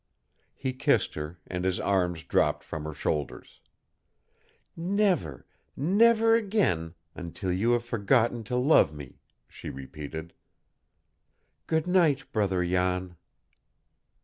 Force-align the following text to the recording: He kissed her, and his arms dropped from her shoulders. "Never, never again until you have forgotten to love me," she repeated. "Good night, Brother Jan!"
He 0.55 0.73
kissed 0.73 1.13
her, 1.13 1.37
and 1.45 1.63
his 1.63 1.79
arms 1.79 2.23
dropped 2.23 2.63
from 2.63 2.85
her 2.85 2.93
shoulders. 2.95 3.61
"Never, 4.75 5.45
never 5.77 6.33
again 6.33 6.95
until 7.13 7.51
you 7.53 7.73
have 7.73 7.85
forgotten 7.85 8.43
to 8.45 8.55
love 8.55 8.91
me," 8.95 9.19
she 9.47 9.69
repeated. 9.69 10.33
"Good 11.67 11.85
night, 11.85 12.31
Brother 12.31 12.65
Jan!" 12.65 13.15